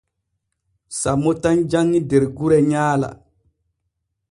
Sammo 0.99 1.31
tan 1.41 1.57
janŋi 1.69 1.99
der 2.09 2.23
gure 2.37 2.59
nyaala. 2.69 3.09